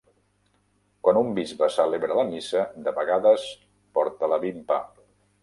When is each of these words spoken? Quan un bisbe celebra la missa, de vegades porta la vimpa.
Quan 1.07 1.19
un 1.19 1.29
bisbe 1.39 1.69
celebra 1.75 2.17
la 2.21 2.23
missa, 2.31 2.65
de 2.89 2.95
vegades 2.97 3.45
porta 4.01 4.33
la 4.35 4.43
vimpa. 4.49 4.81